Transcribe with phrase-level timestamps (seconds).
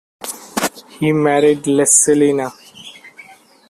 [0.99, 2.51] He married Lescelina.